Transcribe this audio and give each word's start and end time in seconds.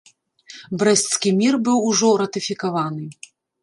Брэсцкі 0.83 1.35
мір 1.43 1.53
быў 1.69 1.77
ужо 1.93 2.11
ратыфікаваны. 2.25 3.03